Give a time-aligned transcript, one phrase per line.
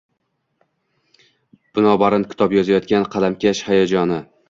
[1.79, 4.25] Binobarin, kitob yozayotgan qalamkash hayajoni